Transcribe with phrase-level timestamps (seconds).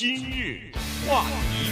[0.00, 0.58] 今日
[1.06, 1.70] 话题，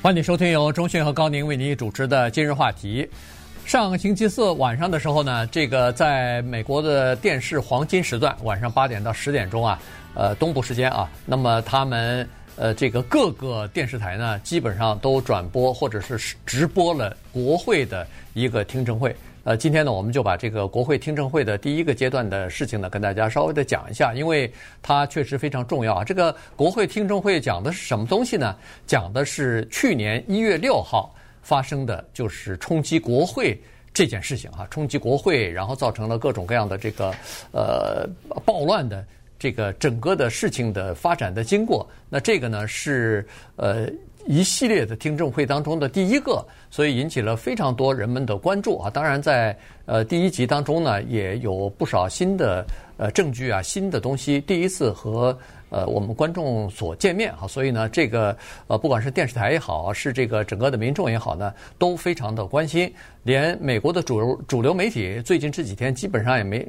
[0.00, 3.04] 欢迎收听由中讯和高宁为您主持的今日话题。
[3.64, 9.82] 上个星期四晚上的时候呢，这个在美国的电视黄金时段，晚上八点到十点钟啊，
[10.14, 19.12] 呃，东部时间啊，那么他们呃这个各个电视台呢，基本上都转播或者是直播了国会的一个听证会。
[19.46, 26.02] 呃，今天呢，我们就把这个国会听证会的第一个阶段的事情呢，跟大家稍微的讲一下，因为它确实非常重要啊。
[26.02, 28.56] 这个国会听证会讲的是什么东西呢？
[28.88, 33.56] 讲的是去年一月六号发生的就是冲击国会
[33.94, 37.14] 这件事情啊，冲击国会，然后造成了各种各样的这个
[37.52, 38.04] 呃
[38.44, 39.06] 暴乱的
[39.38, 41.88] 这个整个的事情的发展的经过。
[42.10, 43.88] 那这个呢是呃。
[44.28, 46.44] 一系列的听证会当中的第一个，
[46.76, 48.90] 所以引起了非常多人们的关注啊。
[48.90, 52.66] 当然在，呃第一集当中呢，也有不少新的
[52.98, 55.34] 呃证据啊，新的东西，第一次和。
[55.68, 58.34] 呃，我们观众所见面哈，所以呢，这个
[58.68, 62.90] 呃，不管是电视台也好，是这个整个的民众也好呢，都非常的关心。
[63.24, 66.64] 连美国的主流主流媒体最近这几天基本上也没，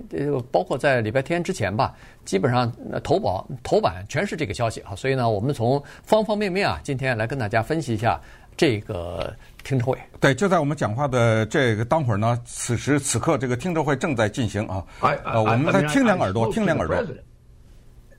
[0.52, 4.96] 包括在礼拜天之前吧，基本上头版头版全是这个消息哈。
[4.96, 8.20] 所以呢，我们从方方面面啊，今天来跟大家分析一下
[8.58, 9.98] 这个听证会。
[10.20, 14.84] 对，就在我们讲话的这个当会儿呢，此时此刻这个听证会正在进行啊。
[15.24, 16.98] 呃，我们再听两耳朵，听两耳朵。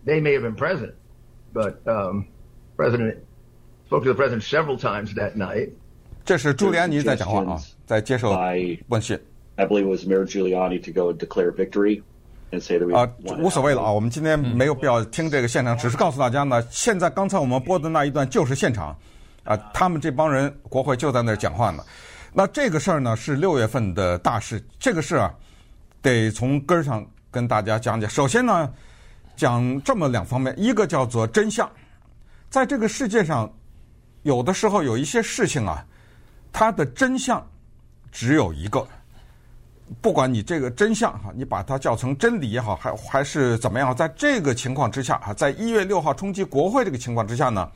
[0.07, 0.95] They may have been president,
[1.53, 2.25] but um,
[2.77, 3.17] president
[3.89, 5.71] spoke to the president several times that night.
[6.25, 8.31] 这是朱利安尼在讲话啊，在接受
[8.89, 9.19] 问讯。
[9.57, 12.03] I believe it was Mayor Giuliani to go and declare victory
[12.53, 18.97] and say that we 啊，无所谓了啊，我们今天没有必要听这个现场，只是告诉大家呢，现在刚才我们播的那一段就是现场
[19.49, 21.83] 啊，他们这帮人国会就在那儿讲话呢。
[22.33, 25.35] 那这个事儿呢是六月份的大事，这个事啊
[26.01, 28.09] 得从根上跟大家讲讲。
[28.09, 28.73] 首先呢。
[29.39, 31.71] 讲这么两方面，一个叫做真相，
[32.51, 33.49] 在这个世界上，
[34.25, 35.87] 有的时候有一些事情啊，
[36.53, 37.41] 它的真相
[38.11, 38.85] 只有一个。
[40.01, 47.71] 不管你这个真相哈，你把它叫成真理也好，还还是怎么样，在这个情况之下啊，在一月六号冲击国会这个情况之下呢，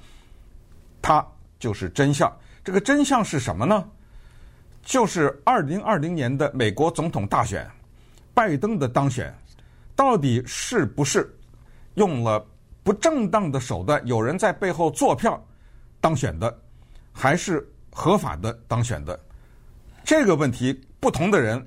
[1.00, 1.24] 它
[1.62, 2.30] 就是真相。
[2.64, 3.88] 这个真相是什么呢？
[4.82, 7.70] 就是二零二零年的美国总统大选，
[8.34, 9.32] 拜登的当选，
[9.94, 11.32] 到底是不是？
[11.94, 12.44] 用了
[12.82, 15.40] 不正当的手段，有人在背后做票
[16.00, 16.52] 当选的，
[17.12, 19.16] 还是合法的当选的？
[20.02, 21.64] 这个问题，不同的人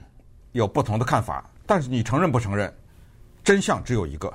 [0.52, 1.50] 有不同的看法。
[1.66, 2.74] 但是你承认不承认？
[3.46, 4.34] 真相只有一个，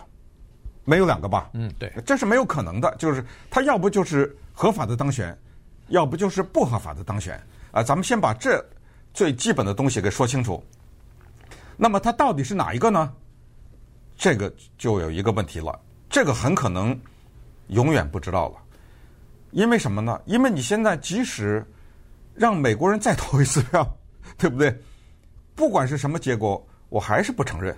[0.84, 1.50] 没有两个吧？
[1.52, 2.94] 嗯，对，这是没有可能的。
[2.98, 5.36] 就是他要不就是合法的当选，
[5.90, 7.40] 要不就是不合法的当选。
[7.70, 8.64] 啊，咱们先把这
[9.14, 10.60] 最基本的东西给说清楚。
[11.76, 13.12] 那么他到底是哪一个呢？
[14.16, 15.80] 这个就有一个问题了，
[16.10, 16.98] 这个很可能
[17.68, 18.56] 永远不知道了，
[19.52, 20.20] 因为什么呢？
[20.26, 21.64] 因为你现在即使
[22.34, 23.96] 让美国人再投一次票，
[24.36, 24.76] 对不对？
[25.54, 27.74] 不管是什么结果，我还是不承认。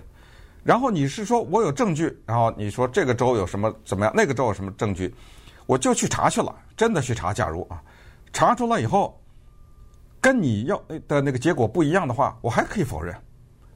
[0.63, 5.13] 然后你是说我有证据，然后你说这个州有什么怎么样，那个州有什么证据，
[5.65, 7.33] 我就去查去了，真的去查。
[7.33, 7.81] 假如啊，
[8.33, 9.17] 查出来以后
[10.19, 10.77] 跟你要
[11.07, 13.15] 的那个结果不一样的话，我还可以否认，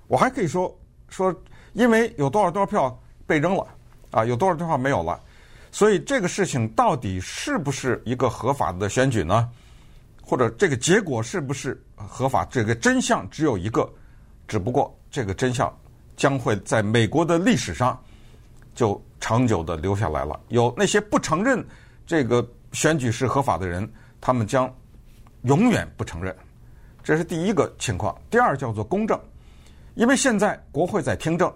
[0.07, 1.33] 我还可以说说。
[1.73, 3.67] 因为有多少多少票被扔了，
[4.09, 5.21] 啊，有多少多少票没有了，
[5.69, 9.47] 所以这个事情到底是不是一个合法的选举呢？
[10.23, 12.43] 或者这个结果是不是合法？
[12.45, 13.87] 这个真相只有一个，
[14.47, 15.71] 只不过这个真相
[16.15, 18.01] 将会在美国的历史上
[18.73, 20.39] 就长久的留下来了。
[20.47, 21.63] 有那些不承认
[22.07, 23.87] 这个选举是合法的人，
[24.19, 24.73] 他们将
[25.43, 26.35] 永远不承认。
[27.03, 28.15] 这是第一个情况。
[28.29, 29.19] 第二叫做公正，
[29.95, 31.51] 因为现在国会在听证。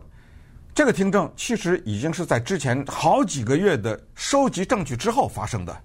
[0.74, 5.78] 这个听证其实已经是在之前好几个月的收集证据之后发生的，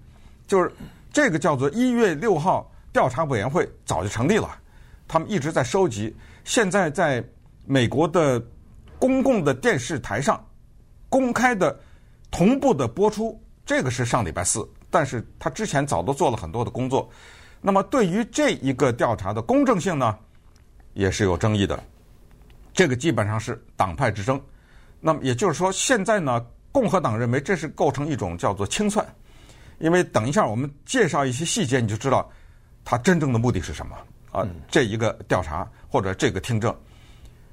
[0.47, 0.70] 就是
[1.12, 4.56] 这个叫做一月六号调查委员会早就成立了，
[5.08, 6.14] 他们一直在收集，
[6.44, 7.22] 现在在
[7.64, 8.41] 美国的
[9.00, 10.41] 公共的电视台上
[11.08, 11.76] 公开的
[12.31, 17.09] 同步的播出，这个是上礼拜四，但是他之前早都做了很多的工作，
[17.61, 20.17] 那么对于这一个调查的公正性呢，
[20.94, 21.83] 也是有争议的，
[22.73, 24.41] 这个基本上是党派之争。
[25.00, 29.06] 那么也就是说，现在呢，共和党认为这是构成一种叫做清算，
[29.79, 32.31] 因为等一下我们介绍一些细节，你就知道
[32.85, 33.97] 他真正的目的是什么。
[34.32, 34.47] 啊？
[34.69, 36.75] 这一个调查或者这个听证，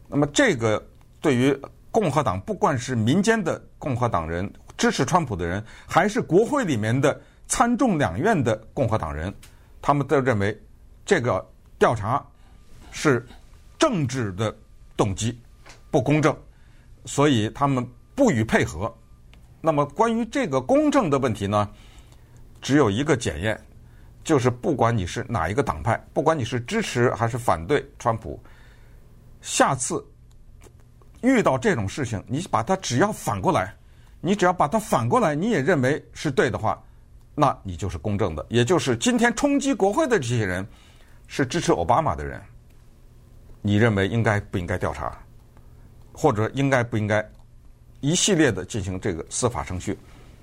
[0.07, 0.85] 那么这个
[1.21, 1.57] 对于
[1.91, 9.33] 共和党，不管是民间的共和党人支持川普的人，还是国会里面的参众两院的共和党人，
[9.81, 10.59] 他们都认为
[11.05, 11.45] 这个
[11.77, 12.25] 调查
[12.91, 13.25] 是
[13.77, 14.55] 政治的
[14.95, 15.39] 动机，
[15.91, 16.35] 不公正。
[17.05, 17.85] 所以他们
[18.15, 18.93] 不予配合，
[19.59, 21.69] 那么关于这个公正的问题呢，
[22.61, 23.59] 只有一个检验，
[24.23, 28.41] 就是不管你是哪一个党派，不管你是支持还是反对川普，
[29.41, 30.01] 下次
[31.21, 33.75] 遇到这种事情，你把它只要反过来，
[34.25, 36.81] 你只要把它反过来，你也认为是对的话，
[37.35, 38.45] 那你就是公正的。
[38.47, 40.65] 也就是今天冲击国会的这些人
[41.27, 42.41] 是支持奥巴马的人，
[43.61, 45.21] 你认为应该不应该调查，
[46.13, 47.29] 或者应该不应该
[47.99, 49.99] 一系列的进行这个司法程序？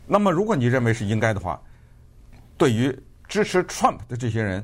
[0.06, 1.59] 那么如果你认为是应该的话，
[2.59, 2.94] 对于
[3.29, 4.62] 支持 Trump 的这些人，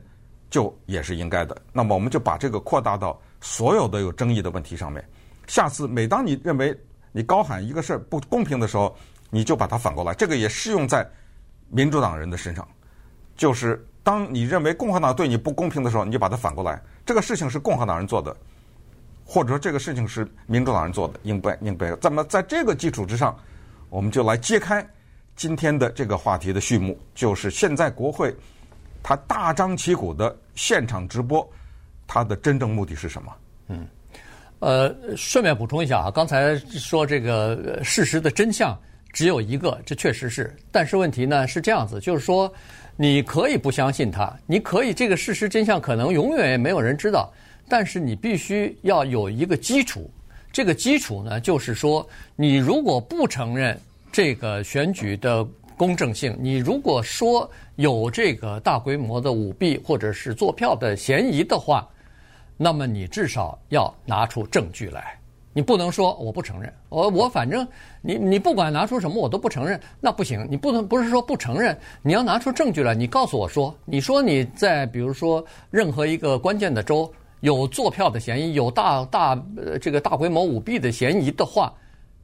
[0.50, 1.56] 就也是应该的。
[1.72, 5.02] 那么我们就把这个扩大到所有的有争议的问题上面。
[5.46, 6.78] 下次每当你认为
[7.16, 8.94] 你高喊一个事儿不公平的时候，
[9.30, 10.12] 你就把它反过来。
[10.12, 11.08] 这个也适用在
[11.70, 12.68] 民主党人的身上，
[13.38, 16.78] 就是当你认为共和党对你不公平的时候，你就把它反过来。
[17.06, 18.36] 这个事情是共和党人做的，
[19.24, 21.96] 或者说这个事情是民主党人做的，应该应该。
[22.02, 23.34] 那么在这个基础之上，
[23.88, 24.86] 我们就来揭开。
[25.36, 28.36] 今天的这个话题的序幕，就是现在国会
[29.02, 31.50] 它大张旗鼓的现场直播，
[32.06, 33.32] 它的真正目的是什么？
[33.68, 33.88] 嗯，
[34.58, 38.76] 呃，顺便补充一下啊，刚才说这个事实的真相
[39.12, 40.54] 只有一个，这确实是。
[40.70, 42.52] 但是问题呢是这样子，就是说
[42.96, 47.32] 你可以不相信他，你可以这个事实真相可能永远也没有人知道，
[47.68, 50.10] 但是你必须要有一个基础，
[50.52, 53.78] 这个基础呢就是说，你如果不承认。
[54.12, 61.86] 这个选举的公正性，你如果说有这个大规模的舞弊或者是作票的嫌疑的话，
[62.56, 65.18] 那么你至少要拿出证据来。
[65.52, 67.66] 你不能说我不承认，我我反正
[68.02, 70.46] 你你不管拿出什么我都不承认，那不行。
[70.50, 72.94] 你不能不是说不承认，你要拿出证据来。
[72.94, 77.10] 你告诉我说，你说你在比如说任何一个关键的州
[77.40, 81.72] 有作票的嫌疑，有大大呃这个大规模舞弊的嫌疑的话，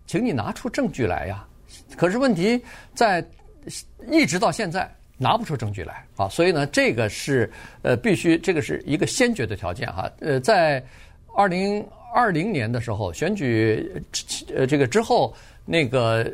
[0.07, 1.47] 请你拿出证据来呀。
[1.97, 2.63] 可是问题
[2.95, 3.27] 在
[4.11, 7.49] 一直到现在拿不出证据来啊，所以呢，这个是
[7.83, 10.11] 呃必须这个是一个先决的条件哈。
[10.19, 10.85] 呃，在
[11.35, 13.89] 二零二零年的时候选举
[14.55, 15.33] 呃这个之后，
[15.65, 16.29] 那个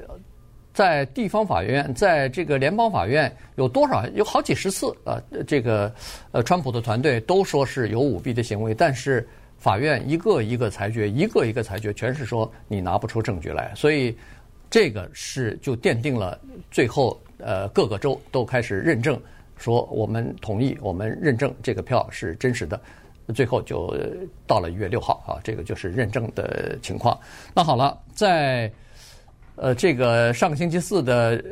[0.72, 5.94] 在地方法院，在这个联邦法院有多少有好几十次啊，这个
[6.32, 14.16] 呃川普的团队都说是有舞弊的行为，但是法院一个一个裁决，一个一个裁决，全是说你拿不出证据来，所以。
[14.70, 16.38] 这个是就奠定了
[16.70, 19.20] 最后，呃，各个州都开始认证，
[19.56, 22.80] 说我们同意，我们认证这个票是真实的。
[23.34, 23.94] 最后就
[24.46, 27.18] 到了一月六号啊，这个就是认证的情况。
[27.54, 28.70] 那好了，在
[29.56, 31.42] 呃这个上个星期四的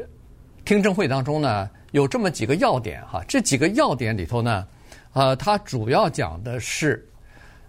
[0.65, 4.67] 听证会当中呢，有这么几个要点哈，这几个要点里头呢，
[5.13, 7.07] 呃，它主要讲的是。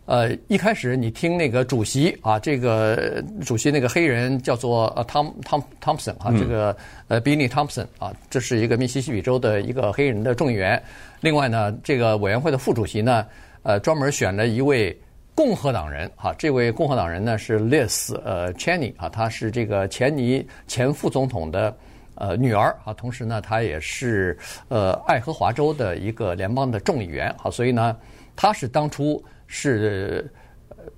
[0.08, 6.76] 呃，一开始你听那个主席啊，这个主席那个黑人叫做呃汤汤汤普森啊，这个
[7.10, 10.82] 呃 Billy Thompson 啊，这是一个密西西比州的一个黑人的众议员。
[11.20, 13.26] 另外呢，这个委员会的副主席呢，
[13.64, 14.98] 呃，专门选了一位
[15.36, 21.76] 共和党人啊，这位共和党人呢是 Liz 呃 Cheney 啊，他是这个前尼前副总统的
[22.16, 24.40] 呃女儿啊，同时呢，她也是
[24.70, 27.94] 呃爱荷华州的一个联邦的众议员啊，所以呢，
[28.38, 29.22] 她是当初。
[29.48, 30.30] 是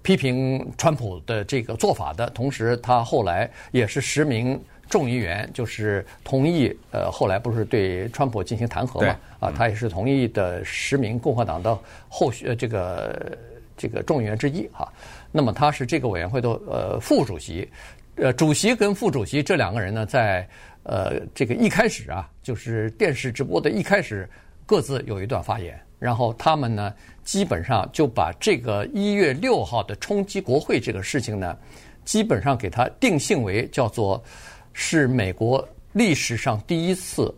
[0.01, 4.60] 批评川普的这个做法的，同时他后来也是实名
[4.90, 6.75] 众议员，就是同意。
[6.92, 9.16] 呃，后来不是对川普进行弹劾嘛？
[9.40, 13.38] 啊，他也是同意的十名共和党的后续这个
[13.78, 14.92] 这个众议员之一哈。
[15.31, 17.69] 那么他是这个委员会的呃副主席，
[18.16, 20.47] 呃，主席跟副主席这两个人呢，在
[20.83, 24.28] 呃这个一开始啊，就是电视直播的一开始，
[24.66, 25.80] 各自有一段发言。
[25.99, 26.94] 然后他们呢，
[27.25, 31.57] 基本上就把这个一月六号的冲击国会这个事情呢，
[32.06, 34.23] 基本上给它定性为叫做
[34.71, 37.35] 是美国历史上第一次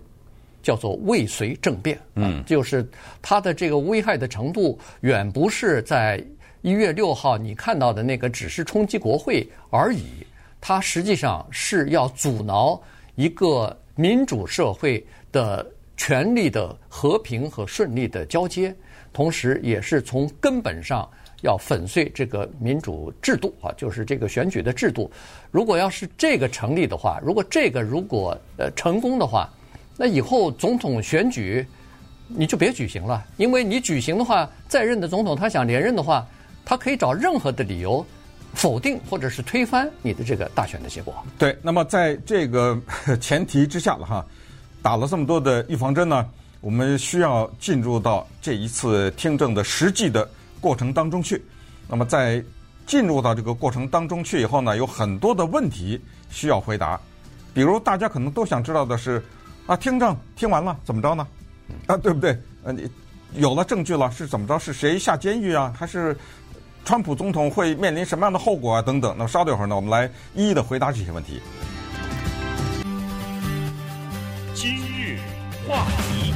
[0.61, 1.99] 叫做未遂政变。
[2.13, 2.87] 嗯，就是
[3.19, 6.23] 它的这个危害的程度远不是在
[6.61, 10.03] 一月六号你看到的那个只是冲击国会而已，
[10.61, 12.79] 它实际上是要阻挠
[13.15, 15.65] 一个民主社会的。
[16.01, 18.75] 权力的和平和顺利的交接，
[19.13, 21.07] 同时也是从根本上
[21.43, 25.11] 要粉碎这个民主制度啊，就是这个选举的制度。
[25.51, 29.47] 如果要是这个成立的话，如果这个如果呃成功的话，
[29.95, 31.63] 那以后总统选举
[32.27, 36.27] 你就别举行了，因为你举行的话，在任的总统他想连任的话，
[36.65, 38.03] 他可以找任何的理由
[38.55, 41.13] 否定或者是推翻你的这个大选的结果。
[41.37, 42.75] 对，那么在这个
[43.21, 44.25] 前提之下了哈。
[44.81, 46.27] 打了这么多的预防针呢，
[46.59, 50.27] 我们需要进入到这一次听证的实际的
[50.59, 51.43] 过程当中去。
[51.87, 52.43] 那么在
[52.87, 56.99] 进入到这个过程当中去以后呢，有很多的问题需要回答。
[57.53, 59.23] 比如大家可能都想知道的是，
[59.67, 61.27] 啊，听证听完了怎么着呢？
[61.85, 62.37] 啊，对不对？
[62.63, 62.89] 呃，你
[63.35, 64.57] 有了证据了是怎么着？
[64.57, 65.73] 是谁下监狱啊？
[65.77, 66.17] 还是
[66.83, 68.81] 川普总统会面临什么样的后果啊？
[68.81, 69.13] 等等。
[69.17, 71.41] 那么稍等一会儿呢，我们来一一的回答这些问题。
[75.71, 76.33] 话题，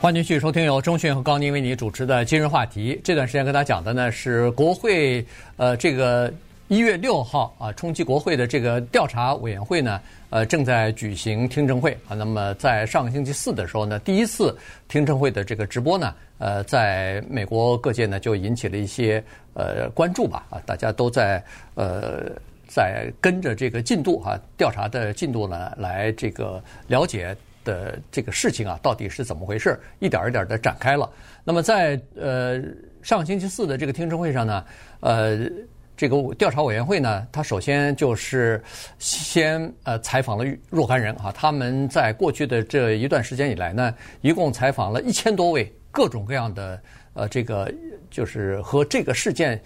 [0.00, 2.98] 欢迎继续收听由中讯和高宁为你主持的今日话题。
[3.04, 5.22] 这段时间跟大家讲的呢是国会
[5.58, 6.32] 呃这个
[6.68, 12.16] 一月六号啊冲击国会的这个调查委员会呢呃正在举行听证会啊。
[12.16, 14.56] 那么在上个星期四的时候呢，第一次
[14.88, 19.22] 听证会的这个直播呢呃在美国各界呢就引起了一些
[19.52, 21.44] 呃关注吧啊，大家都在
[21.74, 22.32] 呃。
[22.74, 31.10] 在跟着这个进度啊，调查的进度呢，来这个了解的这个事情啊，到底是怎么回事，一点一点的展开了。
[31.44, 32.60] 那么在呃
[33.02, 34.64] 上星期四的这个听证会上呢，
[35.00, 35.38] 呃，
[35.96, 38.62] 这个调查委员会呢，他首先就是
[38.98, 46.80] 先呃采访了若干人啊，他们在过去的这一段时间以来呢，一共采访了一千多位各种各样的
[47.14, 47.72] 呃这个
[48.10, 49.60] 就是和这个事件。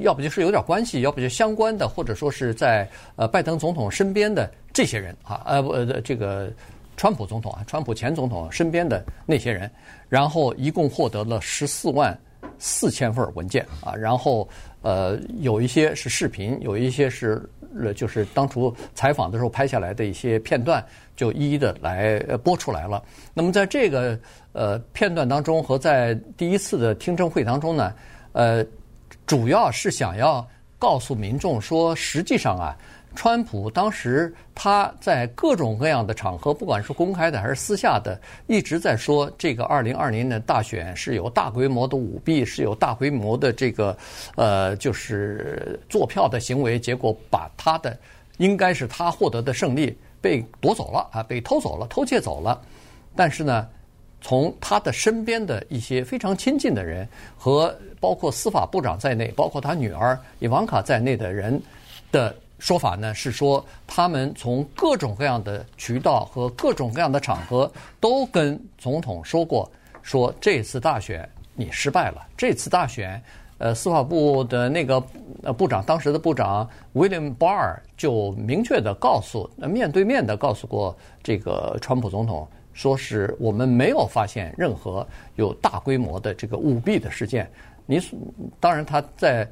[0.00, 2.86] 要不就是有点关系，要不就相关的，或者说是在
[3.16, 6.52] 呃拜登总统身边的这些人啊，呃不呃这个
[6.98, 9.70] 川普总统啊，川普前总统身边的那些人，
[10.08, 12.14] 然后一共获得了十四万
[12.58, 14.46] 四千份文件啊，然后
[14.82, 17.48] 呃有一些是视频，有一些是
[17.80, 20.84] 呃就是当初采访的时候拍下来的一些片段，
[21.16, 23.02] 就一一的来播出来了。
[23.32, 24.18] 那么在这个
[24.52, 27.94] 呃片段当中和在第一次的听证会当中呢，
[28.32, 28.62] 呃。
[29.26, 30.46] 主要是想要
[30.78, 32.76] 告诉民众说，实际上啊，
[33.18, 43.98] 川普当时他在各种各样的场合，不管是公开的还是私下的，一直在说这个二零二零年的大选是有大规模的舞弊，是有大规模的这个
[44.36, 47.98] 呃，就是作票的行为，结果把他的
[48.36, 52.62] 应该是他获得的胜利被夺走了啊，被偷走了，偷窃走了。
[53.16, 53.66] 但是呢，
[54.20, 57.04] 从他的身边的一些非常亲近的人
[57.36, 61.60] 和包括司法部长在内，包括他女儿伊万卡在内的人
[62.12, 69.70] 的说法呢，是说他们从各种各样的渠道和各种各样的场合都跟总统说过，
[70.02, 72.26] 说这次大选你失败了。
[72.36, 73.22] 这次大选，
[73.58, 75.00] 呃，司法部的那个
[75.56, 82.48] 部长，当时的部长 William Barr 就明确的告诉，面对面的告诉过这个川普总统。
[82.74, 87.50] 说是我们没有发现任何有大规模的这个舞弊的事件。
[87.86, 88.00] 你
[88.60, 89.48] 当然他在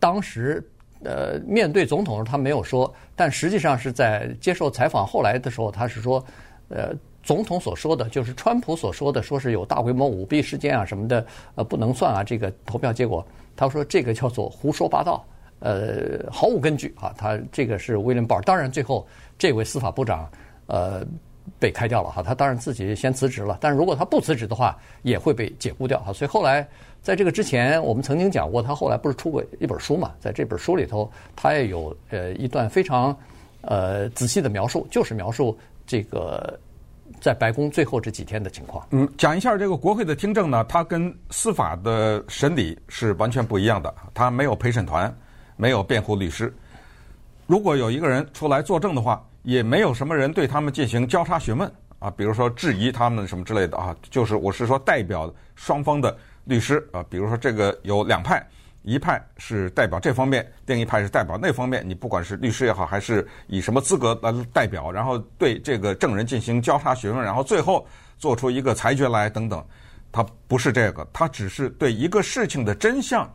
[0.00, 0.60] 当时
[1.04, 6.24] 呃面对总统他没有说，但实际上是在接受采访后来的时候，他是说，
[6.68, 13.26] 呃，总统所说的就是川普所说的，说是有大规模舞弊事件啊什么的，呃，不能算啊这个投票结果。
[13.56, 15.24] 他说这个叫做胡说八道，
[15.60, 17.14] 呃，毫无根据啊。
[17.16, 18.42] 他这个是威廉鲍尔。
[18.42, 19.06] 当然最后
[19.38, 20.30] 这位司法部长，
[20.66, 21.06] 呃。
[21.58, 23.56] 被开掉了哈，他当然自己先辞职了。
[23.58, 26.12] 但是如果他不辞职的话，也会被解雇掉哈。
[26.12, 26.68] 所以后来
[27.02, 30.12] 在这个之前，我们曾经讲过，他后来不是出过一本书嘛？
[30.20, 33.16] 在这本书里头，他也有呃一段非常
[33.62, 36.58] 呃仔细的描述，就是描述这个
[37.20, 38.86] 在白宫最后这几天的情况。
[38.90, 43.94] 嗯，讲一下这个国会的听证呢，它跟司法的审理是完全不一样的。
[44.12, 45.14] 他没有陪审团，
[45.56, 46.52] 没有辩护律师。
[47.46, 49.24] 如果有一个人出来作证的话。
[49.44, 56.14] 也没有什么人对他们进行交叉询问啊，比如说质疑他们什么之类的啊，就是我是说代表双方的
[56.48, 58.44] 律师啊，比如说这个有两派，
[58.82, 67.86] 一派是代表这方面，另一派是代表那方面，你不管是律师也好，还是以什么资格来代表，然后对这个证人进行交叉询问，然后最后
[68.16, 69.62] 做出一个裁决来等等，
[70.10, 73.30] 他不是这个，他只是对一个事情的真相，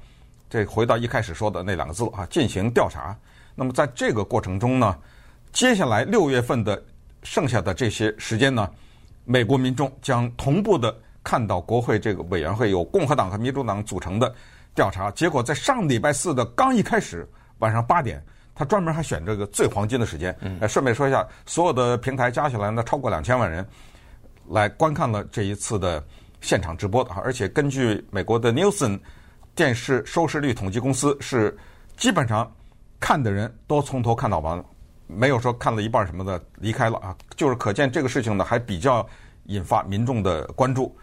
[0.49, 3.15] 这回到一开始说的那两个字啊，进行调查。
[3.53, 4.97] 那么在这个过程中呢，
[5.51, 6.83] 接下来六月份的
[7.21, 8.67] 剩下的这些时间呢，
[9.23, 14.33] 美国民众将同步的看到国会这个委员会有共和党和民主党组成的
[14.75, 15.41] 调查结果。
[15.41, 17.27] 在上礼拜四的刚一开始
[17.59, 20.35] 晚上八点，他专门还选这个最黄金的时间。
[20.41, 23.65] 嗯，顺便说一下，所有的平台加起来呢，超过两千万人
[24.49, 26.03] 来观看了这一次的
[26.41, 27.11] 现场直播的。
[27.11, 28.99] 而且根据美国的 Nielsen
[29.55, 31.57] 电视收视率统计公司，是
[31.95, 32.51] 基本上
[32.99, 34.63] 看的人都从头看到完。
[35.05, 39.05] 没有说看了一半什么的离开了啊，就是可见这个事情呢还比较
[39.45, 40.95] 引发民众的关注。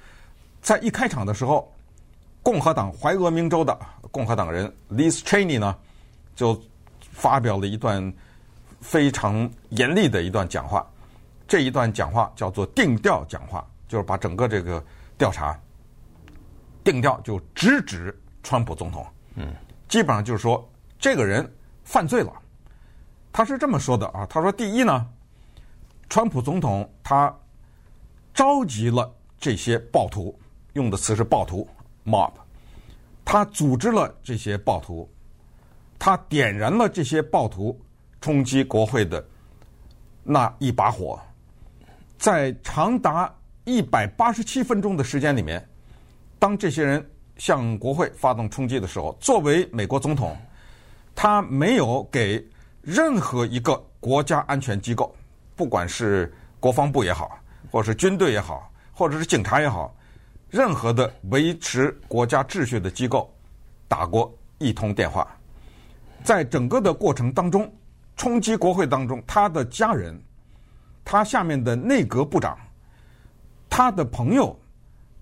[0.61, 1.73] 在一开场的时候，
[2.43, 3.79] 共和党怀俄明州的
[4.11, 5.77] 共和党人 Liz Cheney 呢
[6.35, 6.61] 就
[7.01, 8.13] 发表了一段
[8.81, 10.87] 非常严厉的一段讲话。
[11.47, 14.83] 这一段讲话叫做定调讲话，就是把整个这个
[15.19, 15.59] 调查
[16.85, 19.07] 定调就直指川普总统。
[19.35, 19.55] 嗯，
[19.89, 20.67] 基本上就是说
[20.99, 21.51] 这个人
[21.85, 22.33] 犯罪了。
[23.33, 25.07] 他是这么说的啊，他说：第一呢，
[26.09, 27.35] 川普总统他
[28.33, 30.39] 召集了这些暴徒，
[30.81, 31.69] 用的词是暴徒
[32.07, 32.33] （mob），
[33.23, 35.07] 他组织了这些暴徒，
[35.99, 37.79] 他点燃了这些暴徒
[38.21, 39.23] 冲击国会的
[40.25, 41.21] 那一把火，
[42.19, 43.31] 在长达
[43.65, 45.63] 一百八十七分钟的时间里面，
[46.39, 47.07] 当这些人
[47.37, 50.35] 向国会发动冲击的时候，作为美国总统，
[51.15, 52.43] 他没有给
[52.81, 55.15] 任何一个国家安全机构，
[55.55, 57.39] 不管是国防部也好，
[57.71, 59.95] 或者是军队也好，或者是警察也好，
[60.51, 63.33] 任何的维持国家秩序的机构，
[63.89, 65.27] 打过一通电话。
[66.23, 67.73] 在整个的过程当中，
[68.17, 70.21] 冲击国会当中，他的家人，
[71.05, 72.59] 他下面的内阁部长，
[73.69, 74.59] 他的朋友，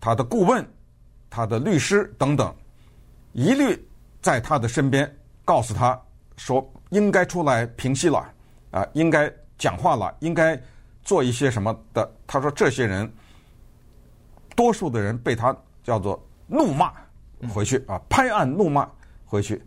[0.01, 0.67] 他的顾问，
[1.31, 2.55] 他的律师等等，
[3.33, 3.87] 一律
[4.21, 6.01] 在他的身边，告诉他
[6.37, 6.69] 说。
[6.91, 8.27] 应该出来平息了，
[8.71, 10.59] 啊，应该讲话了，应该
[11.05, 12.11] 做一些什么的。
[12.27, 13.13] 他说，这些人，
[14.59, 16.93] 多数的人被他叫做怒骂
[17.55, 18.89] 回去啊，拍案怒骂
[19.25, 19.63] 回去。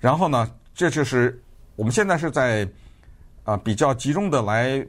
[0.00, 1.40] 然后呢，这就是
[1.76, 2.68] 我们现在是在
[3.44, 4.84] 啊比较集中的来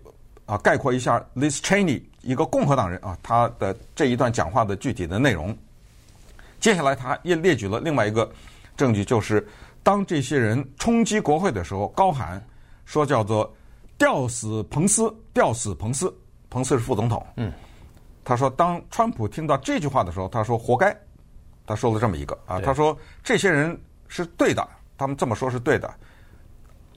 [0.48, 5.56] 啊概括一下 Liz Cheney 一个共和党人啊他的这一段讲话的具体的内容。
[6.60, 8.28] 接下来他也列举了另外一个
[8.76, 9.48] 证据，就是。
[9.84, 12.46] 当这些人冲击国会的时候，高喊
[12.84, 13.50] 说叫做
[13.98, 16.14] “吊死彭斯，吊死彭斯”，
[16.52, 17.26] 彭斯是副总统。
[17.38, 17.50] 嗯，
[18.28, 20.94] 他说，当川普听到这句话的时候，他说活该。
[21.66, 23.80] 他说了这么一个啊，他说这些人
[24.10, 24.68] 是对的，
[24.98, 25.90] 他们这么说是对的。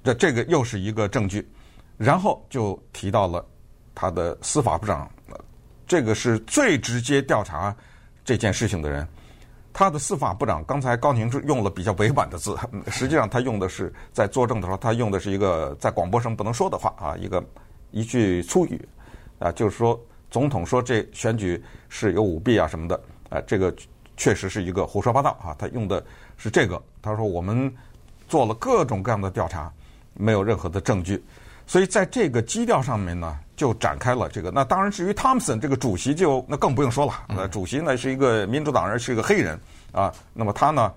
[0.03, 1.49] 这这个又是一个证据，
[1.97, 3.47] 然后就提到了
[3.95, 5.09] 他的司法部长，
[5.87, 7.73] 这个是最直接调查
[8.25, 9.07] 这件事情的人。
[9.73, 12.57] 他的司法部长刚才高宁是用了比较委婉的字，
[12.89, 17.45] 实际上他用的是在作证的时候，他用的是一个在广播上不能说的话啊，一个
[17.93, 18.89] 一句粗语
[19.39, 23.75] 啊，就是说总统说这选举是有舞弊啊什么的啊，这个
[24.17, 26.05] 确实是一个胡说八道啊，他用的
[26.37, 27.73] 是这个，他说我们
[28.29, 29.73] 做了各种各样的调查，
[30.15, 31.23] 没有任何的证据，
[31.67, 33.39] 所以在这个基调上面呢。
[33.61, 34.51] 就展开了这个。
[34.51, 37.13] 那当然，至于汤姆森这个主席就那更不用说了。
[37.29, 39.61] 那主席呢是一个民主党人，是一个黑人
[39.93, 40.11] 啊。
[40.33, 40.91] 那么他呢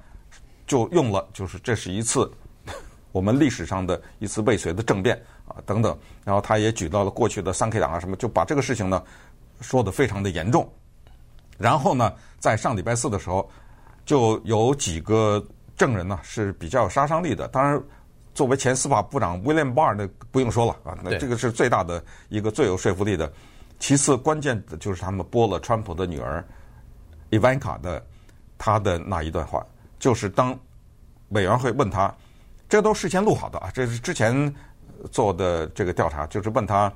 [0.66, 2.32] 就用了，就是这是一次
[3.12, 5.22] 我们历史上的一次未遂的政变
[5.56, 5.98] 啊等等。
[6.24, 9.04] 然后他也举到了过去的三 K 党啊什么，就把这个事情呢
[9.62, 10.68] 说得非常的严重。
[11.58, 13.50] 然后呢，在上礼拜四的时候，
[14.06, 17.48] 就有几个证人呢是比较有杀伤力的。
[17.48, 17.82] 当然。
[18.36, 23.32] 作为前司法部长 William Barr 的不用说了啊，那这个是最大的一个最有说服力的。
[23.78, 26.44] 其次，关键的就是他们播了川普的女儿
[27.30, 28.04] Ivanka 的
[28.58, 29.64] 他的那一段话，
[30.00, 30.60] 就是当
[31.30, 32.12] 委员会问他，
[32.68, 34.52] 这都事先录好的啊，这是之前
[35.12, 36.92] 做的这个调查，就是问他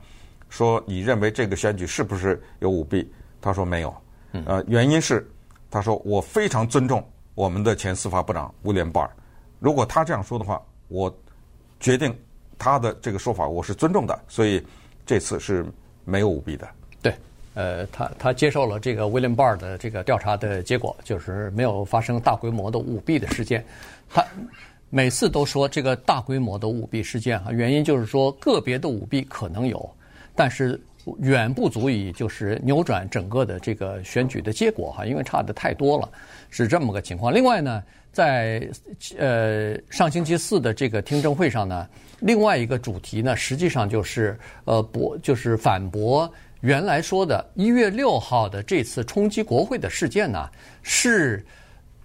[0.49, 3.11] 说，你认为这个选举是不是有舞弊？
[3.41, 3.95] 他说没有，
[4.45, 5.29] 呃，原因是
[5.69, 9.09] 他说我非常尊重我们的前司法部长 William Barr，
[9.59, 11.15] 如果他这样说的话，我。
[11.79, 12.11] 决定
[12.57, 14.65] 他的这个说法，我是尊重的，所以
[15.05, 15.63] 这次是
[16.05, 16.67] 没有舞弊的。
[17.03, 17.13] 对，
[17.53, 23.63] 呃，他他接受了这个 William Barr 的这个调查的结果，就是没有发生大规模的舞弊的事件。
[24.09, 24.25] 他
[24.89, 29.89] 每次都说这个大规模的舞弊事件啊，原因就是说个别的舞弊可能有，
[30.36, 30.80] 但是
[31.19, 36.10] 远不足以就是扭转整个的这个选举的结果哈，因为差的太多了，
[36.50, 37.34] 是这么个情况。
[37.34, 37.84] 另外呢。
[38.10, 38.67] 在
[39.19, 41.88] 呃上星期四的这个听证会上呢，
[42.19, 46.28] 另外一个主题呢，实际上就是呃驳就是反驳
[46.62, 50.50] 原来说的一月六号的这次冲击国会的事件呢，
[50.82, 51.45] 是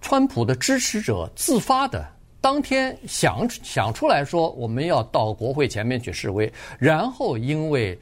[0.01, 2.07] 川普的支持者自发的，
[2.43, 7.97] 当天想想出来说我们要到国会前面去示威，然后因为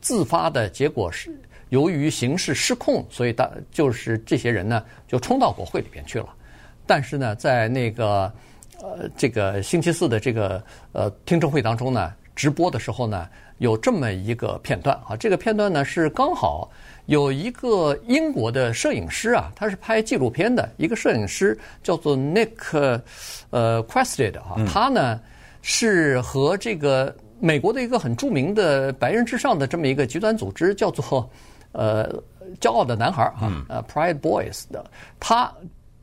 [0.00, 6.28] 自发的结果是由于形势失控，所以大就是这些人呢就冲到国会里边去了。
[6.84, 8.32] 但是呢，在那个
[8.82, 13.28] 呃这个星期四的这个呃听证会当中呢，直播的时候呢，
[13.58, 15.14] 有这么一个片段啊。
[15.16, 16.68] 这个片段呢是刚好
[17.06, 23.00] 有一个英国的摄影师啊，他是拍纪录片的一个摄影师，叫做 Nick
[23.50, 24.56] 呃 q u e s t e d 啊。
[24.66, 25.20] 他呢
[25.62, 31.28] 是和这个美国的一个很著名的白人至上的这么一个极端组织，叫做
[31.72, 32.10] 呃
[32.60, 34.84] 骄傲的男孩啊，呃 Pride Boys 的
[35.18, 35.52] 他。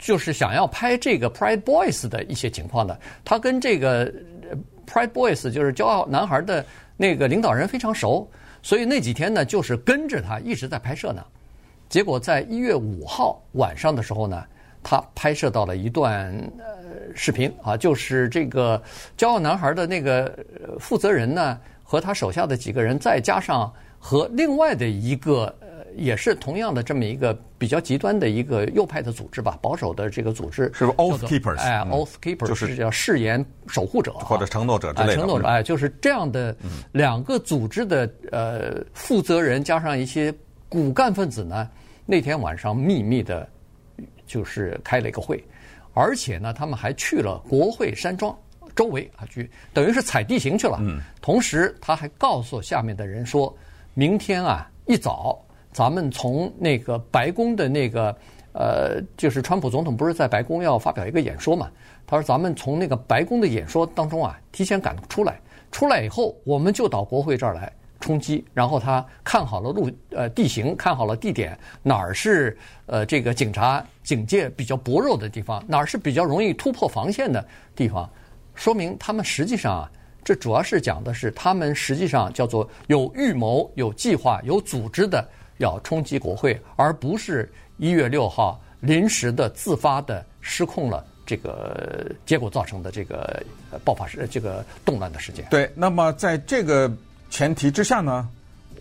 [0.03, 4.11] 就是想要拍这个 Pride Boys 的一些情况的，他跟这个
[4.91, 6.65] Pride Boys 就是骄傲男孩的
[6.97, 8.27] 那个领导人非常熟，
[8.61, 11.23] 所以那几天呢，就是跟着他一直在拍摄呢。
[11.89, 14.43] 结果在一月五号晚上的时候呢，
[14.81, 16.65] 他拍摄到了一段呃
[17.15, 18.81] 视频啊，就是这个
[19.17, 20.37] 骄傲男孩的那个
[20.79, 25.55] 负责人呢，和他手下的几个人，再加上和另外的一个。
[25.95, 31.57] 也是同样的这么一个比较极端的一个右派的组织吧，保守的这个组织是不是 Oath Keepers？
[31.57, 35.15] 哎，Oath Keepers 就是叫誓言守护者或者承诺者之类的。
[35.15, 36.55] 承诺者哎，就是这样的
[36.91, 40.33] 两个组织的呃负责人加上一些
[40.69, 41.69] 骨干分子呢，
[42.05, 43.47] 那天晚上秘密的，
[44.25, 45.43] 就是开了一个会，
[45.93, 48.35] 而且呢，他们还去了国会山庄
[48.75, 50.77] 周围啊，去等于是踩地形去了。
[50.81, 50.99] 嗯。
[51.21, 53.55] 同时，他还告诉下面的人说，
[53.93, 55.43] 明天啊一早。
[55.71, 58.15] 咱们从那个白宫的那个，
[58.53, 61.69] 呃，就是川普总统不是在白宫要发表一个演说嘛？
[62.05, 65.39] 他说：“咱们从那个白宫的演说当中啊，提前赶出来，
[65.71, 68.43] 出来以后我们就到国会这儿来冲击。
[68.53, 78.09] 然后他看好了路，呃，地形，看好了地点，哪儿是呃这个警察警戒比较薄弱的地方，哪儿是比较容易突破防线的地方，
[78.55, 85.25] 说明他们实际上啊，这主要是讲的是他们实际上叫做有预谋、有计划、有组织的。”
[85.61, 93.41] 要冲击国会，而不是一月六号临时的自发的失控了，这个结果造成的这个
[93.83, 95.45] 爆发事这个动乱的事件。
[95.49, 96.91] 对，那么在这个
[97.29, 98.27] 前提之下呢，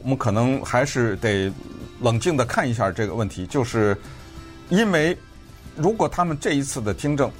[0.02, 1.52] 我们可能还是得
[2.00, 3.96] 冷静的看一下这个问题，就是
[4.70, 5.16] 因为
[5.76, 7.30] 如果他们这一次的听证，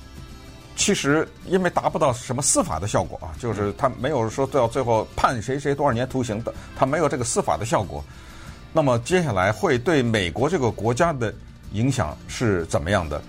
[0.77, 8.05] 其实因为达不到什么司法的效果啊，就是他没有说到最后判谁谁多少年徒刑的，他没有这个司法的效果。
[8.73, 11.35] 那么接下来会对美国这个国家的
[11.73, 13.21] 影响是怎么样的？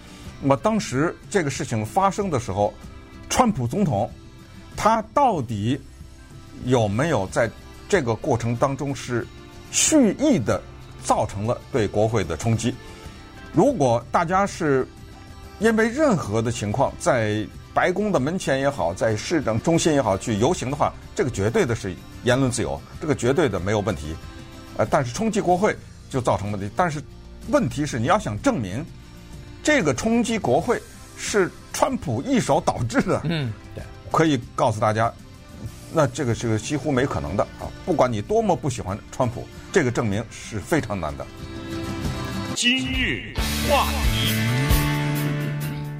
[0.41, 2.73] 那么当时这个事情发生的时候，
[3.29, 4.09] 川普总统
[4.75, 5.79] 他到底
[6.65, 7.49] 有没有在
[7.89, 9.25] 这个过程当中是
[9.71, 10.61] 蓄意的
[11.03, 12.73] 造成了对国会的冲击？
[13.53, 14.87] 如果大家是
[15.59, 24.15] 因为任何的情况在白宫的门前也好，在市政中心也好去游行的话，这个绝对的是言论自由，这个绝对的没有问题。
[24.77, 25.75] 呃，但是冲击国会
[26.09, 26.69] 就造成问题。
[26.75, 27.01] 但是
[27.49, 28.85] 问题是，你要想证明
[29.63, 30.81] 这个冲击国会
[31.17, 35.11] 是川普一手导致的，嗯，对，可以告诉大家，
[35.93, 37.69] 那这个是个几乎没可能的啊！
[37.85, 41.25] 不管你多么不喜欢川普，这个证明是非常难的。
[42.55, 43.33] 今日
[43.69, 44.35] 话题。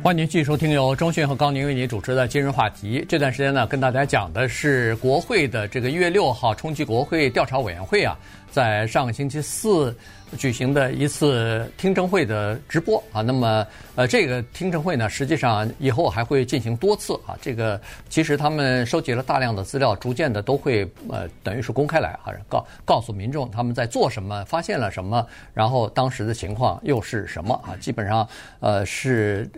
[0.03, 3.05] 欢迎您继续收听由中讯和高宁为您主持的今日话题。
[3.07, 8.17] 这段时间呢，跟大家讲的是国会的这个一月六号冲击国会调查委员会啊，
[8.51, 9.95] 在上个星期四
[10.37, 13.21] 举行的一次听证会的直播啊。
[13.21, 17.37] 那么，呃，这个听证会呢，实际上以后还会进行多次啊。
[17.41, 27.75] 这个其实他们收集了大量的资料，逐渐的都会呃，等于是公开来啊，告告诉民众他们在做什么，发现了什么，然后当时的情况又是什么啊。
[27.79, 28.27] 基本上，
[28.59, 29.49] 呃，是。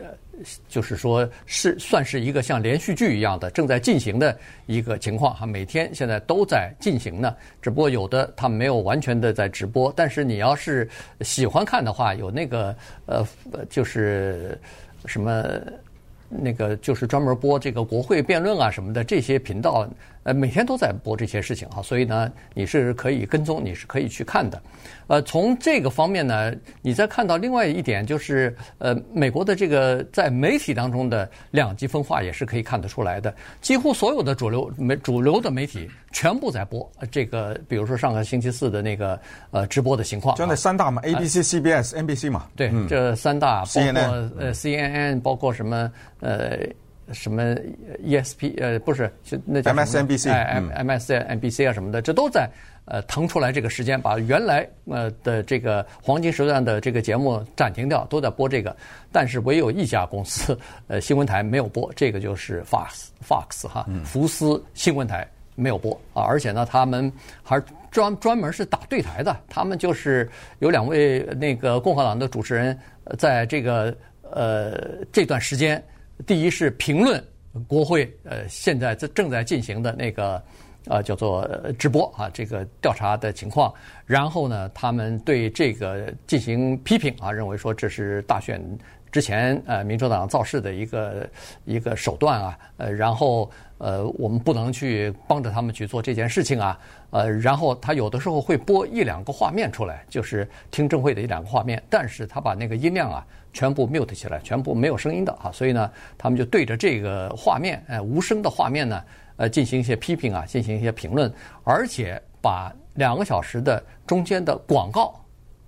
[0.67, 7.35] 就是说，是算是一个像连续剧一样的正在进行的一个情况哈，每天现在都在进行呢。
[7.61, 10.87] 只不过有的他没有完全的在直播，但是你要是
[11.21, 13.25] 喜欢看的话，有那个呃，
[13.69, 14.59] 就是
[15.05, 15.43] 什么。
[16.35, 19.87] 那个就是专门播这个国会辩论啊什么的这些频道，
[20.23, 24.61] 呃，每天都在播这些事情啊，所以呢，你是可以跟踪，你是可以去看的。
[25.07, 33.33] 呃，从这个方面呢，你再看到另外一点，就是呃，美国的这个在媒体当中的两极分化也是可以看得出来的。
[33.61, 39.19] 几乎所有的主流媒主流的媒体全部在播这个，比如说上个星期四的那个
[39.51, 45.91] 呃直播的情况，就那三大嘛，A B C C B S N B C 嘛，对，这三大包括呃 C N N，包括什么。
[46.19, 46.57] 呃，
[47.11, 47.55] 什么
[48.05, 52.49] ESP 呃，不是，就那叫 MSNBC，哎，MSNBC 啊什么的，这都在
[52.85, 58.75] 呃腾出来这个时间，把原来呃的这个黄金时段的这个节目暂停掉，都在播这个。
[59.11, 66.23] 但是唯有一家公司呃新闻台没有播，这个就是 Fox Fox 哈，福斯新闻台没有播啊。
[66.23, 67.11] 而且呢，他们
[67.43, 67.61] 还
[67.91, 72.77] 专专门是打对台的，他们就是有两位那个共和党的主持人
[73.17, 73.95] 在这个
[74.31, 75.83] 呃这段时间。
[76.25, 77.23] 第一是评论
[77.67, 80.41] 国会，呃，现在正正在进行的那个，
[80.85, 81.47] 呃，叫做
[81.77, 83.73] 直播啊，这个调查的情况。
[84.05, 88.61] 然后呢，他们对这个进行批评啊，认为说这是大选
[89.11, 91.29] 之前呃民主党造势的一个
[91.65, 96.79] 一个手段啊，呃，然后呃，我们不能去帮着他们去做这件事情啊，
[97.13, 103.25] 呃，然后他有的时候会播一两个画面出来，就是听证会的一两个画面，但是他把那个音量啊。
[103.55, 109.03] 全部 mute 起来，全部没有声音的啊，所以呢，他们就对着这个画面，哎，无声的画面呢，
[109.35, 111.31] 呃，进行一些批评啊，进行一些评论，
[111.63, 115.13] 而且把两个小时的中间的广告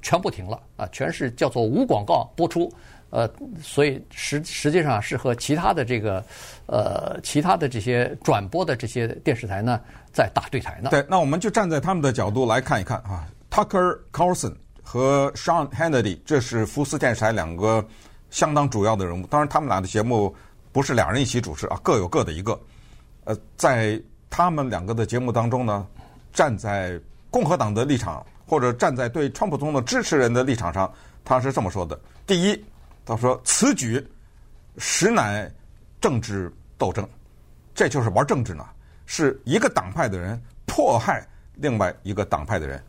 [0.01, 2.73] 全部停了啊，全是叫做无广告播出。
[3.11, 3.29] 呃，
[3.61, 6.21] 所以实实际上是和其他的这个
[6.65, 9.79] 呃其他的这些转播的这些电视台呢
[10.11, 10.89] 在打对台呢。
[10.89, 17.85] 对，那我们就站在他们的角度来看一看啊，Tucker Carlson 和 Sean Hannity，这是福斯电视台两个
[18.31, 19.25] 相当主要的人物。
[19.27, 20.35] 当然，他们俩的节目
[20.73, 22.59] 不是两人一起主持啊，各有各的一个。
[23.23, 25.87] 呃，在他们两个的节目当中呢，
[26.33, 26.99] 站在
[27.31, 30.91] 共和党的立场，或者站在对川普总统支持人的立场上，
[31.23, 32.65] 他是这么说的：第一。
[33.05, 34.03] 他说：“此举
[34.77, 35.49] 实乃
[36.01, 37.07] 政治斗争，
[37.75, 38.65] 这就是玩政治呢，
[39.05, 42.83] 是一个党派的人迫害另外一个党派的人，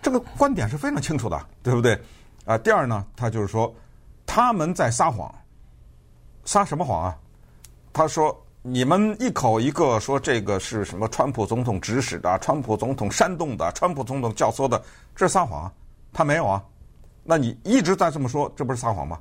[0.00, 2.00] 这个观点是非常清楚的，对不对？
[2.44, 3.74] 啊，第二呢，他就是说
[4.24, 5.34] 他们在撒谎，
[6.44, 7.18] 撒什么谎啊？
[7.92, 11.08] 他说你们一口一个说这个是什么？
[11.08, 14.80] 川普总统指使的，川普总统煽动的，川普总统教唆的，
[15.14, 15.70] 这是撒谎？
[16.12, 16.64] 他没有啊？
[17.24, 19.20] 那你一直在这么说，这不是撒谎吗？”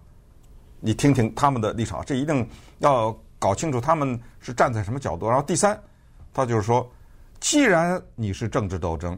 [0.85, 5.27] 你听听他们的立场，这一定要搞清楚他们是站在什么角度。
[5.27, 5.75] 然后第三，
[6.31, 6.87] 他就是说，
[7.39, 9.17] 既然你是政治斗争，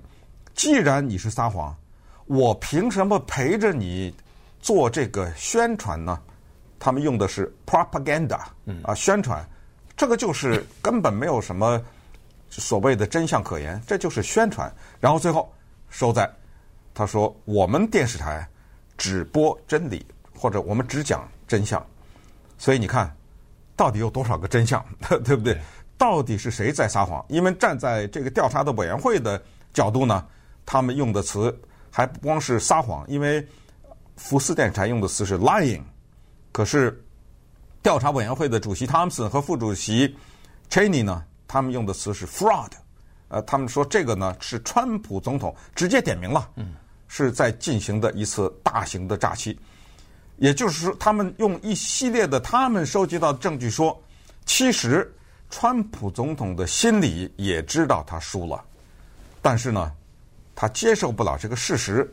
[0.54, 1.76] 既然你是撒谎，
[2.24, 4.16] 我凭什么陪着你
[4.62, 6.18] 做这个宣传呢？
[6.80, 8.40] 他们用的是 propaganda，
[8.84, 9.46] 啊，宣传，
[9.98, 11.84] 这个就是根本没有什么
[12.50, 14.74] 所谓的真相可言，这就是宣传。
[15.02, 15.54] 然后最后
[15.90, 16.32] 收在，
[16.94, 18.48] 他说我们电视台
[18.98, 21.28] 只播真理，或者我们只讲。
[21.48, 21.84] 真相，
[22.58, 23.16] 所以你看，
[23.76, 24.84] 到底有多少个真相，
[25.24, 25.60] 对不对？
[25.98, 27.26] 到底是谁在撒谎？
[27.30, 29.42] 因为站在这个调查的委员会的
[29.74, 30.24] 角度呢，
[30.66, 31.58] 他们用的词
[31.90, 33.44] 还不光是撒谎，因为
[34.16, 35.82] 福斯电视台用的词是 lying，
[36.52, 37.04] 可是
[37.82, 40.16] 调查委员会的主席汤姆森和副主席
[40.70, 42.72] Cheney 呢，他们用的词是 fraud，
[43.30, 46.50] 呃，他们说这个呢是川普总统直接点名了，
[47.08, 49.58] 是在进行的一次大型的诈欺。
[50.38, 54.00] 也就是说，他们用一系列的他们收集到的证据说，
[54.46, 55.12] 其实
[55.50, 58.64] 川普总统的心里也知道他输了，
[59.42, 59.92] 但是呢，
[60.56, 62.08] 他接受不了这个事实，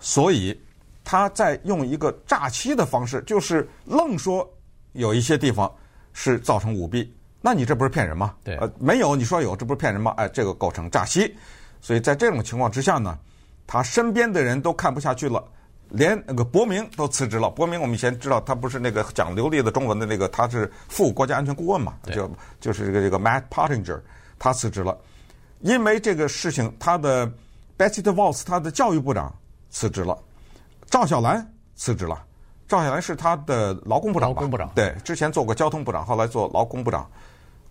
[0.00, 0.58] 所以
[1.04, 4.48] 他在用一个诈欺的方式，就是愣说
[4.92, 5.70] 有一些地方
[6.12, 8.34] 是造成舞弊，那你这不是骗人吗？
[8.42, 10.14] 对，呃，没有，你说有，这不是骗人吗？
[10.16, 11.36] 哎，这个构成诈欺，
[11.82, 13.18] 所以在这种情况之下呢，
[13.66, 15.44] 他身边的人都看不下去了。
[15.90, 17.48] 连那个伯明都辞职了。
[17.48, 24.00] 伯明我们以前知道，他不是那个讲流利的中文的那个，他是副国家安全顾问嘛，就就是这个这个 Matt Pottinger，
[24.38, 24.96] 他辞职了。
[25.60, 27.26] 因为这个事情，他的
[27.76, 29.34] Betsy DeVos 他的教育部长
[29.70, 30.16] 辞职了，
[30.86, 32.22] 赵小兰辞职了。
[32.68, 34.34] 赵小兰是他的劳工部长吧？
[34.34, 37.10] 劳工部长对，之前做过交通部长，后来做劳工部长。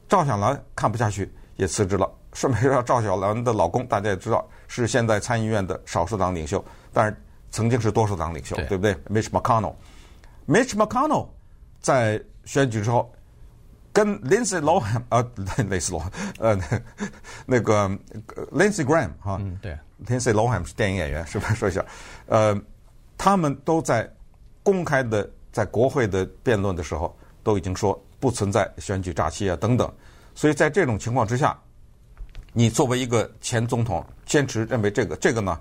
[0.10, 2.12] 赵小兰看不下去，也辞职了。
[2.34, 7.16] 顺便说，赵小兰的老公大家也知道，是现在参议院的少数党领袖，但是。
[7.50, 11.28] 曾经是多数党领袖，对，对不对？Mitch McConnell，Mitch McConnell
[11.80, 13.12] 在选举之后
[13.94, 15.32] 跟 Lindsey Lohan 呃，
[15.70, 16.04] 类似罗
[16.40, 16.56] 呃
[17.46, 17.90] 那个
[18.52, 21.84] Lindsey Graham 哈，嗯，对，Lindsey Lohan 是电影演员，是不是说一下？
[22.28, 22.60] 呃，
[23.18, 24.08] 他们都在
[24.62, 29.92] 公开的在国会的辩论的时候都已经说不存在选举诈欺啊等等，
[30.36, 31.58] 所以在这种情况之下，
[32.54, 35.60] 你作为一个前总统，坚持认为这个这个呢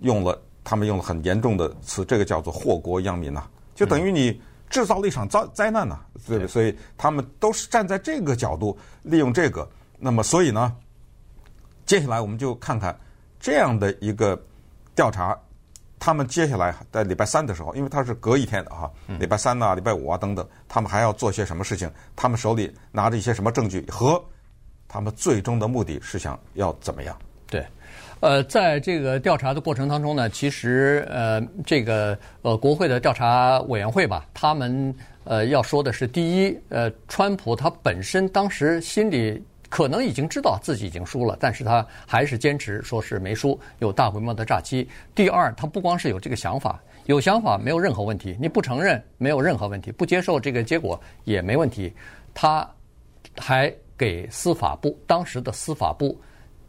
[0.00, 0.38] 用了。
[0.64, 3.44] 他们用了很严重的词，这个叫做祸国殃民呐，
[3.74, 6.48] 就等于你制造了一场灾灾难呐，对不对？
[6.48, 9.68] 所以他们都是站在这个角度利用这个。
[9.98, 10.74] 那么，所以呢，
[11.86, 12.98] 接下来我们就看看
[13.38, 14.40] 这样的一个
[14.94, 15.38] 调查，
[15.98, 21.88] 他们接下来在礼拜三的时候，因为他是隔一天的哈，礼拜三呐、礼拜五啊等等，他们还要做些什么事情？
[22.16, 24.22] 他们手里拿着一些什么证据和
[24.88, 27.16] 他们最终的目的是想要怎么样？
[27.46, 27.64] 对。
[28.22, 44.88] 呃，在这个调查的过程当中呢，其实呃，这个呃，国会的调查委员会吧，他们呃要说的是，第一，呃，川普他本身当时心里可能已经知道自己已经输了，但是他还是坚持说是没输，有大规模的诈欺。
[45.16, 51.92] 第二，他不光是有这个想法，有想法没有任何问题，你不承认没有任何问题，不接受这个结果也没问题。
[52.32, 52.64] 他
[53.36, 56.16] 还给司法部当时的司法部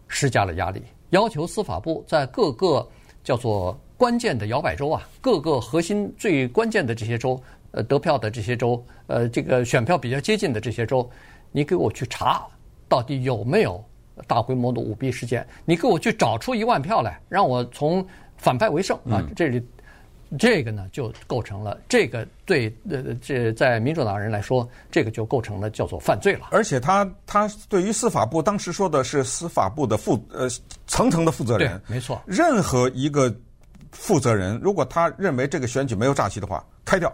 [0.07, 0.81] 施加了压力。
[1.13, 2.85] 要求司法部在各个
[3.23, 11.07] 叫做关键的摇摆州啊，各个核心最关键的这些州，呃，得票的这些州，呃，这个选票比较接近的这些州，
[11.51, 12.47] 你给我去查，
[12.89, 13.81] 到底有没有
[14.25, 15.45] 大规模的舞弊事件？
[15.65, 18.03] 你给我去找出一万票来，让我从
[18.37, 19.23] 反败为胜啊！
[19.35, 19.63] 这里。
[20.37, 26.47] 这个呢，就构成了这个对呃，这在民主党人来说，这个就构成了叫做犯罪了。
[26.51, 30.47] 而且他他对于司法部当时说的是司法部的负呃
[30.87, 32.21] 层层的负责人，没错。
[32.25, 33.33] 任何一个
[33.91, 37.13] 负责人，如果他认为这个选举没有诈欺的话，开掉，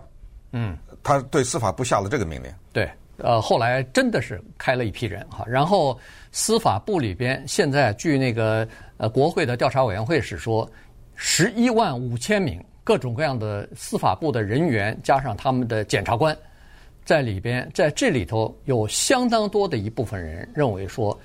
[0.53, 2.49] 嗯，他对司法部下了这个命令。
[2.71, 5.99] 对，呃，后来真的是开了一批人哈，然后
[6.31, 8.65] 司法部里边现在据那个
[8.97, 10.69] 呃国会的调查委员会是说，
[11.15, 16.35] 十一万五千名各种各样的司法部的人员加上他们的检察官，
[17.05, 21.15] 在里边在这里头有相当多的一部分人认为说，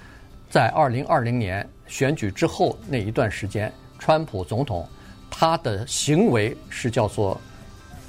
[0.51, 4.87] 在二零二零年选举之后那一段时间，川普总统
[5.31, 7.41] 他的行为是叫做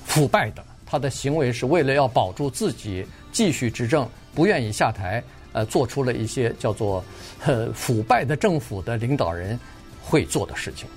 [0.04, 0.62] 腐败的。
[0.86, 7.02] 他的行为是为了要保住自己继续执政，不愿意下台，呃，做出了一些叫做
[7.46, 9.58] 呃腐败的政府的领导人
[10.04, 10.89] 会做的事情。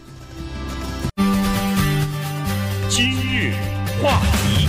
[4.03, 4.69] 话题，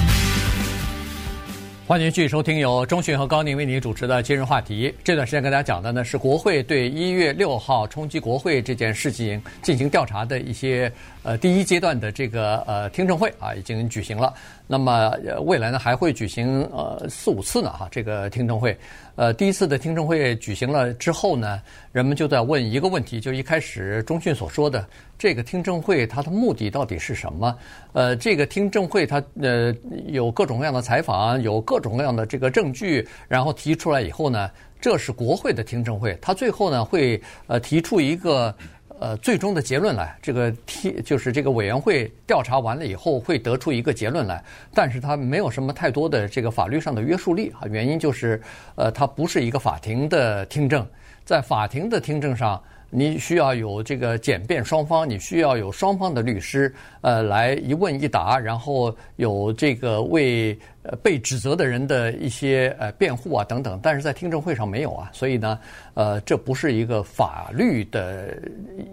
[1.86, 4.92] 欢迎继续收听由中讯和高宁为您主持的今日话题。
[5.04, 14.34] 这段时间跟大家讲的呢是国会对一月六号冲击国会这件事情进行调查的一些呃第一阶段的这个呃听证会啊，已经举行了。
[14.72, 15.12] 那么
[15.46, 18.78] 未来呢还会举行呃四五次呢哈，这个听证会，
[19.16, 21.60] 呃第一次的听证会举行了之后呢，
[21.92, 27.58] 人们就在问一个问题，就一开始中讯所说的这个听证会它的目的到底是什么？
[27.94, 29.74] 呃，这个听证会它呃
[30.06, 38.56] 有各种各样的采访，有各种各样的这个证据，然后提出来以后呢，这是国会的听证会，它最后呢会呃提出一个。
[39.00, 48.42] 呃，最终的结论来，这个提就是这个委员会调查完了以后会得出一个结论来，但是它没有什么太多的这个法律上的约束力啊，原因就是，
[48.76, 50.86] 呃，它不是一个法庭的听证，
[51.24, 52.62] 在法庭的听证上。
[52.92, 63.80] 你需要有这个检辩双方，你需要有双方的律师，呃，来一问一答，然后有这个为呃被指责的人的一些呃辩护啊等等。
[63.84, 65.60] 但是在听证会上没有啊，所以呢，
[65.94, 68.36] 呃，这不是一个法律的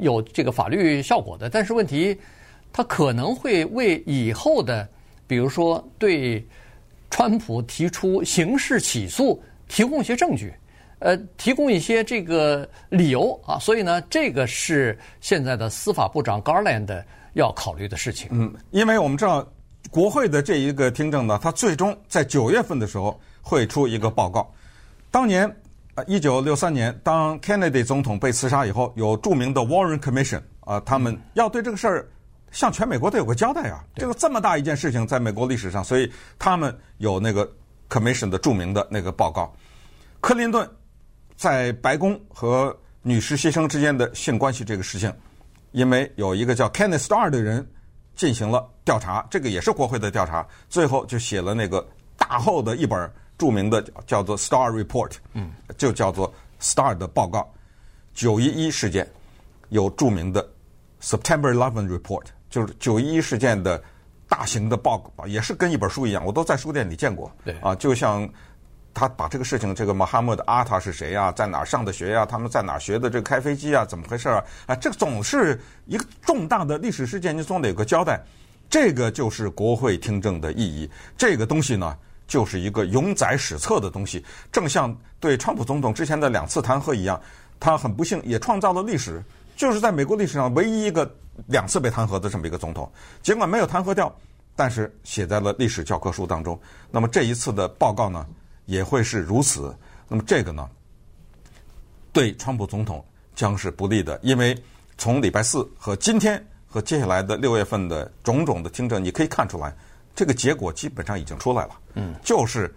[0.01, 1.49] 有这个法律效果的。
[1.49, 2.19] 但是问题，
[2.73, 4.87] 它可能会为以后的，
[5.27, 6.45] 比如说对
[7.11, 10.53] 川普提出刑事起诉提供一些证据。
[10.99, 17.05] 呃，提供一些这个理由啊，所以呢，这个是现在的司法部长 Garland
[17.35, 18.31] 要考虑的事情。
[18.33, 19.47] 嗯，因为我们知道
[19.91, 24.51] 国会的这一个听证呢，它最终在九月份的时候会出一个报告。
[25.11, 25.55] 当年
[25.97, 32.09] 呃，一九六三年，当 Kennedy 总统被刺杀以后，有著名的 Warren Commission 啊，他们要对这个事儿
[32.51, 33.85] 向全美国都有个交代啊。
[33.95, 37.47] 这个这么大一件事情，在美国历史上，所以他们有那个
[37.91, 39.55] Commission 的著名的那个报告。
[40.23, 40.67] 克林顿。
[41.37, 45.13] 在白宫和女士牺牲之间的性关系这个事情，
[45.73, 47.65] 因为有一个叫 Kenneth Starr 的人
[48.15, 57.47] 进行了调查，这个也是国会的调查，最后就写了那个大厚的一本著名的叫做 Starr Report，嗯，就叫做 Starr 的报告。
[58.15, 59.07] 九一一事件
[59.69, 60.49] 有著名的
[61.03, 63.81] September Eleven Report，就是九一一事件的
[64.27, 68.27] 大型的报告，也是跟一本书一样，我都在书店里见过，对，啊，就像。
[68.97, 71.31] 他把这个事情，这个穆罕默德阿塔是谁呀？
[71.31, 72.25] 在哪儿上的学呀？
[72.25, 73.85] 他们在哪儿学的这个开飞机啊？
[73.85, 74.43] 怎么回事啊？
[74.65, 78.19] 啊，这个总是一个重大的历史事件，你总得有个交代。
[78.71, 80.91] 这个就是国会听证的意义。
[81.15, 81.95] 这个东西呢，
[82.27, 84.25] 就是一个永载史册的东西。
[84.51, 87.21] 正像对川普总统之前的两次弹劾一样，
[87.61, 89.23] 他很不幸也创造了历史，
[89.57, 91.07] 就是在美国历史上唯一一个
[91.49, 92.91] 两次被弹劾的这么一个总统。
[93.23, 94.11] 尽管没有弹劾掉，
[94.57, 96.59] 但是写在了历史教科书当中。
[96.91, 98.25] 那么这一次的报告呢？
[98.67, 99.75] 也会是如此。
[100.09, 100.69] 那么这个呢，
[102.13, 104.57] 对川普总统将是不利的，因为
[104.97, 109.75] 从礼拜四和今天和接下来的六月份的种种的听证，你可以看出来，
[110.15, 111.71] 这个结果基本上已经出来了。
[111.95, 112.73] 嗯，就是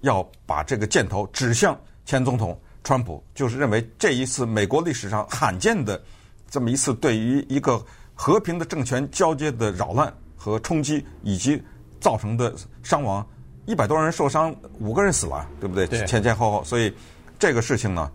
[0.00, 6.02] 要把这个箭头指向前总统川普，就是认为这一次美国历史上罕见的
[6.50, 7.82] 这么一次对于一个
[8.14, 11.62] 和平的政权交接的扰乱和冲击，以及
[11.98, 13.26] 造成的伤亡。
[13.66, 15.86] 一百多人受伤，五个人死了，对不对？
[15.86, 16.04] 对。
[16.06, 16.94] 前前后后，所以
[17.38, 18.10] 这个事情呢，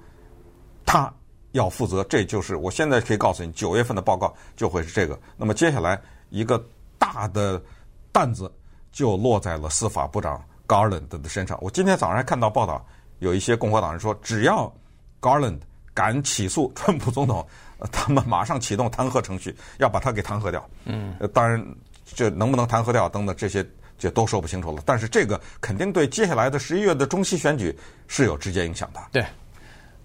[0.86, 1.12] 他
[1.54, 2.04] 要负责。
[2.04, 5.20] 这就是我现在可以告诉你，九月份的报告就会是这个。
[5.36, 6.64] 那么接下来一个
[7.00, 7.60] 大的
[8.12, 8.52] 担子
[8.92, 11.58] 就落在了司法部长 Garland 的身上。
[11.62, 12.86] 我今天早上还看到报道，
[13.18, 14.72] 有一些共和党人说，只要
[15.20, 15.60] Garland
[15.96, 17.44] 敢起诉川普总统，
[17.92, 20.64] 他们马上启动弹劾程序，要把他给弹劾掉。
[20.86, 21.16] 嗯。
[21.34, 21.66] 当然，
[22.06, 23.68] 这能不能弹劾掉等等这些。
[24.00, 27.78] 就都说不清楚了，但是这个肯定对接下来的十一月的中期选举
[28.08, 29.00] 是有直接影响的。
[29.12, 29.24] 对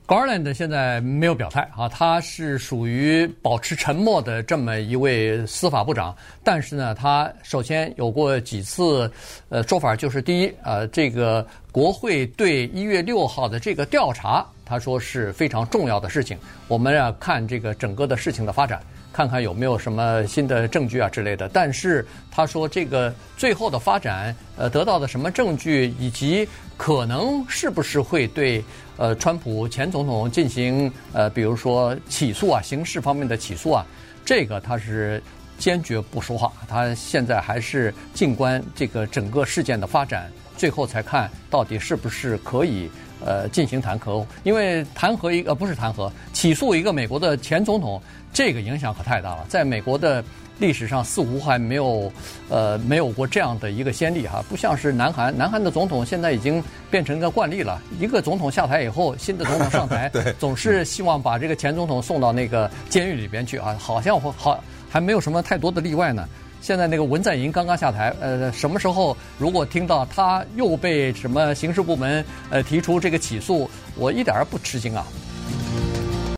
[0.07, 6.15] ，Garland 现在没有表态啊，他是属于保持沉默的这么一位司法部长。
[6.43, 9.11] 但是呢，他首先有过几次
[9.49, 16.37] 呃说法，就是第一，呃，这个国会对一月六号的这个调查，他说是非常重要的事情，
[16.69, 18.83] 我们要看这个整个的事情的发展。
[19.15, 21.49] 看看有没有什么新的证据啊之类的。
[21.49, 26.47] 但是他说这个最后的发展，呃，得到的什么证据，以及
[26.77, 28.63] 可能是不是会对
[28.97, 33.87] 呃川普前总统进行呃，比如说起诉啊，刑事方面的起诉啊，
[34.25, 35.23] 这个他是。
[35.57, 42.91] 坚决不说话，他现在还是静观这个整个事件的发展，最后才看到底是不是可以
[43.25, 44.25] 呃进行弹劾。
[44.43, 48.01] 因为弹劾一个，呃，不是弹劾，起诉一个美国的前总统，
[48.33, 50.23] 这个影响可太大了，在美国的
[50.59, 52.13] 历史上似乎还没有
[52.49, 64.63] 呃没有过这样的一个先例哈，不像是南韩，南韩的总统现在已经变成一个惯例了，一个总统下台以后，新的总统上台， 总是希望把这个前总统送到那个监狱里边去啊，好像会好。
[64.89, 66.29] 还没有什么太多的例外呢。
[66.65, 75.07] 现在那个文在寅刚刚下台，呃，什么时候如果听到他又被什么刑事部门呃提出这个起诉，我一点儿不吃惊啊。